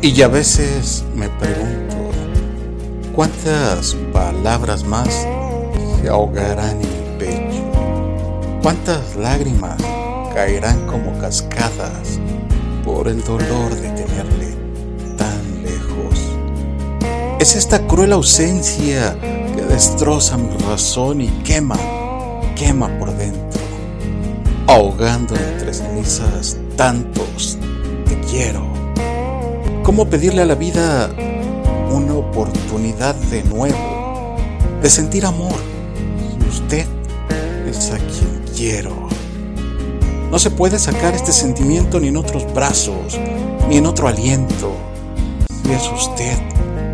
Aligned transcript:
Y 0.00 0.22
a 0.22 0.28
veces 0.28 1.04
me 1.16 1.28
pregunto, 1.28 1.96
¿cuántas 3.16 3.96
palabras 4.12 4.84
más 4.84 5.08
se 6.00 6.08
ahogarán 6.08 6.80
en 6.80 6.88
mi 6.88 7.18
pecho? 7.18 7.64
¿Cuántas 8.62 9.16
lágrimas 9.16 9.76
caerán 10.32 10.86
como 10.86 11.18
cascadas 11.18 12.20
por 12.84 13.08
el 13.08 13.24
dolor 13.24 13.74
de 13.74 13.88
tenerle 13.90 14.54
tan 15.16 15.64
lejos? 15.64 16.20
Es 17.40 17.56
esta 17.56 17.84
cruel 17.88 18.12
ausencia 18.12 19.18
que 19.20 19.62
destroza 19.62 20.36
mi 20.36 20.56
razón 20.58 21.22
y 21.22 21.28
quema, 21.42 21.76
quema 22.54 22.88
por 23.00 23.12
dentro, 23.16 23.60
ahogando 24.68 25.34
entre 25.34 25.74
cenizas 25.74 26.56
tantos 26.76 27.58
te 28.06 28.20
quiero. 28.30 28.87
¿Cómo 29.88 30.04
pedirle 30.04 30.42
a 30.42 30.44
la 30.44 30.54
vida 30.54 31.08
una 31.90 32.12
oportunidad 32.12 33.14
de 33.14 33.42
nuevo, 33.44 34.36
de 34.82 34.90
sentir 34.90 35.24
amor? 35.24 35.54
Usted 36.46 36.86
es 37.66 37.90
a 37.90 37.96
quien 37.96 38.44
quiero. 38.54 39.08
No 40.30 40.38
se 40.38 40.50
puede 40.50 40.78
sacar 40.78 41.14
este 41.14 41.32
sentimiento 41.32 42.00
ni 42.00 42.08
en 42.08 42.18
otros 42.18 42.52
brazos, 42.52 43.18
ni 43.70 43.78
en 43.78 43.86
otro 43.86 44.08
aliento. 44.08 44.76
Si 45.64 45.72
es 45.72 45.90
usted, 45.90 46.36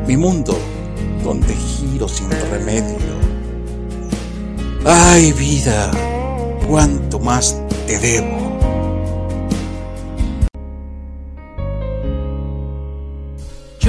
mi 0.07 0.16
mundo, 0.16 0.57
donde 1.24 1.52
giro 1.52 2.07
sin 2.07 2.30
remedio. 2.30 2.97
Ay 4.85 5.33
vida, 5.33 5.91
cuánto 6.69 7.19
más 7.19 7.61
te 7.88 7.99
debo. 7.99 8.44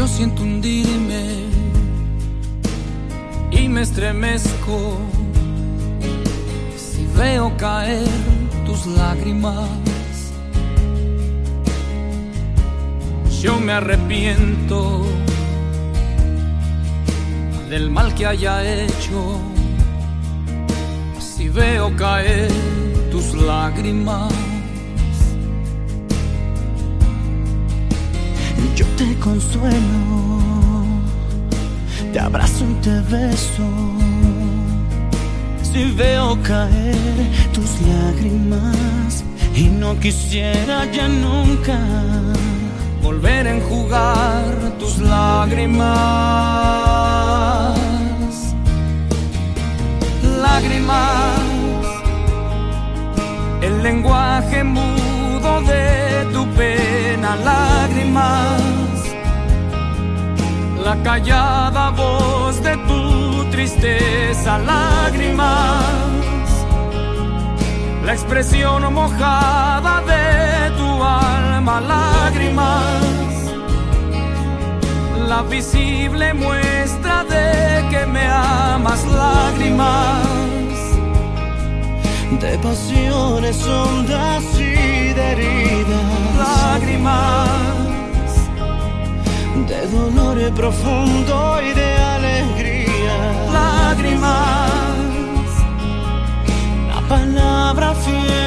Yo 0.05 0.11
siento 0.11 0.43
hundirme 0.43 1.47
y 3.49 3.67
me 3.67 3.81
estremezco 3.81 4.99
si 6.77 7.07
veo 7.17 7.57
caer 7.57 8.07
tus 8.67 8.85
lágrimas. 8.85 9.67
Yo 13.41 13.59
me 13.59 13.71
arrepiento 13.71 15.07
del 17.71 17.89
mal 17.89 18.13
que 18.13 18.27
haya 18.27 18.63
hecho 18.63 19.39
si 21.17 21.49
veo 21.49 21.95
caer 21.95 22.51
tus 23.09 23.33
lágrimas. 23.33 24.44
Te 28.97 29.15
consuelo, 29.19 30.83
te 32.13 32.19
abrazo 32.19 32.65
y 32.69 32.73
te 32.75 33.01
beso. 33.01 33.67
Si 35.61 35.91
veo 35.91 36.37
caer 36.41 36.95
tus 37.53 37.69
lágrimas 37.81 39.23
y 39.55 39.63
no 39.63 39.99
quisiera 39.99 40.85
ya 40.91 41.07
nunca 41.07 41.77
volver 43.01 43.47
a 43.47 43.55
enjugar 43.57 44.53
tus 44.79 44.97
lágrimas. 44.99 45.85
Lágrimas, 50.41 51.39
el 53.61 53.83
lenguaje 53.83 54.63
mudo 54.63 55.61
de 55.61 56.25
tu 56.33 56.47
pena, 56.55 57.35
lágrimas, 57.35 58.54
la 60.85 60.95
callada 61.01 61.89
voz 61.89 62.61
de 62.61 62.77
tu 62.87 63.45
tristeza, 63.49 64.59
lágrimas, 64.59 65.83
la 68.05 68.13
expresión 68.13 68.93
mojada 68.93 69.95
de 70.11 70.69
tu 70.77 70.89
alma, 71.03 71.81
lágrimas, 71.81 73.33
la 75.27 75.41
visible 75.41 76.35
muestra 76.35 77.23
de 77.23 77.47
que 77.89 78.05
me 78.05 78.25
amas, 78.27 79.03
lágrimas. 79.07 80.35
De 82.43 82.59
pasiones 82.59 83.57
hondas 83.65 84.43
y 84.59 85.13
de 85.17 85.31
heridas, 85.31 86.14
profundo 90.51 91.59
y 91.61 91.73
de 91.73 91.95
alegría, 91.95 93.49
lágrimas, 93.51 94.99
la 96.87 97.01
palabra 97.07 97.93
fiel 97.95 98.44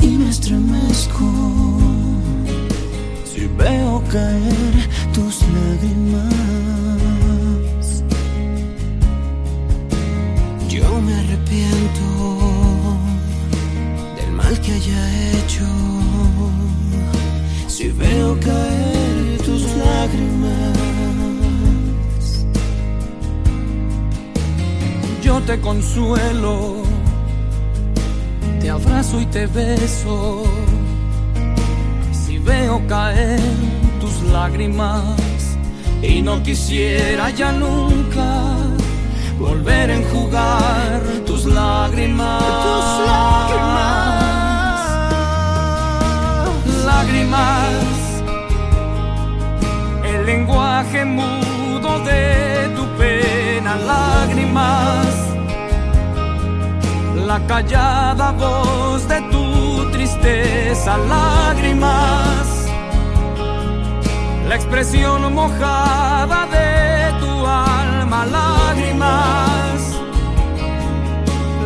y 0.00 0.08
me 0.18 0.28
estremezco 0.30 1.26
si 3.24 3.46
veo 3.58 4.02
caer 4.12 4.88
tus 5.12 5.42
lágrimas. 5.56 6.34
Yo 10.68 11.00
me 11.00 11.14
arrepiento 11.14 12.06
del 14.16 14.32
mal 14.32 14.60
que 14.60 14.72
haya 14.72 15.02
hecho 15.32 15.66
si 17.66 17.88
veo 17.88 18.38
caer 18.40 19.38
tus 19.44 19.62
lágrimas. 19.84 20.78
Yo 25.22 25.40
te 25.42 25.60
consuelo, 25.60 26.82
abrazo 28.98 29.20
y 29.20 29.26
te 29.26 29.46
beso. 29.46 30.42
Si 32.10 32.38
veo 32.38 32.84
caer 32.88 33.40
tus 34.00 34.22
lágrimas 34.22 35.56
y 36.02 36.20
no 36.20 36.42
quisiera 36.42 37.30
ya 37.30 37.52
nunca 37.52 38.56
volver 39.38 39.90
a 39.90 39.94
enjugar 39.94 41.02
tus 41.26 41.44
lágrimas. 41.44 42.42
Tus 42.42 43.06
lágrimas. 43.06 43.98
Lágrimas, 46.84 48.22
el 50.12 50.26
lenguaje 50.26 51.04
mudo 51.04 52.00
de 52.00 52.68
tu 52.74 52.84
pena, 52.98 53.76
lágrimas, 53.76 54.87
la 57.38 57.46
callada 57.46 58.32
voz 58.32 59.06
de 59.06 59.20
tu 59.30 59.90
tristeza, 59.92 60.96
lágrimas, 60.96 62.66
la 64.48 64.54
expresión 64.54 65.32
mojada 65.32 66.46
de 66.46 67.20
tu 67.20 67.46
alma, 67.46 68.26
lágrimas, 68.26 69.78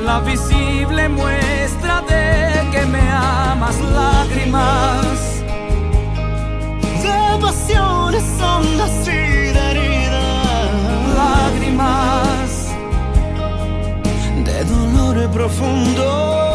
la 0.04 0.20
visible 0.20 1.08
muestra 1.08 2.02
de 2.02 2.70
que 2.72 2.84
me 2.86 3.02
amas, 3.10 3.78
lágrimas. 3.80 5.01
Profundo 15.32 16.51